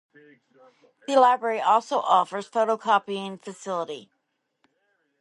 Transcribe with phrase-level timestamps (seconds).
[1.07, 4.09] The Library also offers photocopying facility.